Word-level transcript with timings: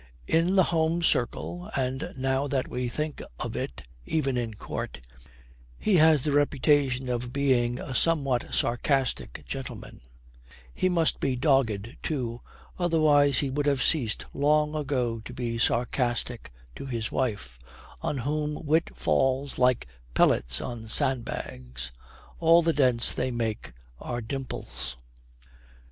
In 0.25 0.55
the 0.55 0.63
home 0.63 1.03
circle 1.03 1.69
(and 1.75 2.11
now 2.17 2.47
that 2.47 2.67
we 2.67 2.89
think 2.89 3.21
of 3.39 3.55
it, 3.55 3.83
even 4.03 4.35
in 4.35 4.55
court) 4.55 4.99
he 5.77 5.97
has 5.97 6.23
the 6.23 6.31
reputation 6.31 7.07
of 7.07 7.31
being 7.31 7.77
a 7.77 7.93
somewhat 7.93 8.51
sarcastic 8.51 9.45
gentleman; 9.45 10.01
he 10.73 10.89
must 10.89 11.19
be 11.19 11.35
dogged, 11.35 11.97
too, 12.01 12.41
otherwise 12.79 13.37
he 13.41 13.51
would 13.51 13.67
have 13.67 13.83
ceased 13.83 14.25
long 14.33 14.73
ago 14.73 15.19
to 15.19 15.33
be 15.35 15.59
sarcastic 15.59 16.51
to 16.75 16.87
his 16.87 17.11
wife, 17.11 17.59
on 18.01 18.17
whom 18.17 18.65
wit 18.65 18.89
falls 18.95 19.59
like 19.59 19.85
pellets 20.15 20.59
on 20.59 20.87
sandbags; 20.87 21.91
all 22.39 22.63
the 22.63 22.73
dents 22.73 23.13
they 23.13 23.29
make 23.29 23.71
are 23.99 24.19
dimples. 24.19 24.97